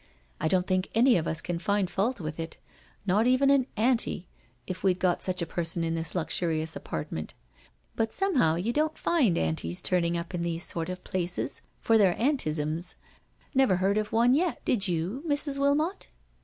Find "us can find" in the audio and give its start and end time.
1.27-1.87